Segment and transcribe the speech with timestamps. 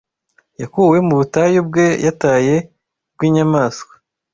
[0.61, 2.55] Yakuwe mu butayu bwe yataye
[3.15, 3.93] Bwinyamaswa